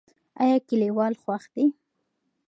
ایا 0.41 0.57
کلیوال 0.67 1.13
خوښ 1.23 1.43
دي؟ 1.53 1.65